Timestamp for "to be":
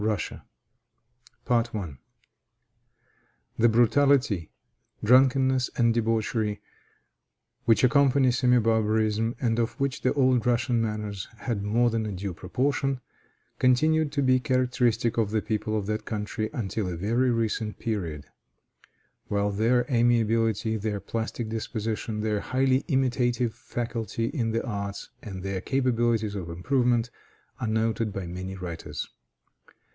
14.13-14.39